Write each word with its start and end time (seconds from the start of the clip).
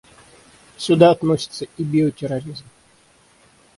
Сюда 0.77 1.11
относится 1.11 1.67
и 1.77 1.83
биотерроризм. 1.83 2.65